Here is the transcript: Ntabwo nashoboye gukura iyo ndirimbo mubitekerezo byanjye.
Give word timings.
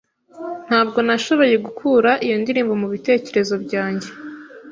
Ntabwo 0.67 0.99
nashoboye 1.07 1.55
gukura 1.65 2.11
iyo 2.25 2.35
ndirimbo 2.41 2.73
mubitekerezo 2.81 3.53
byanjye. 3.65 4.09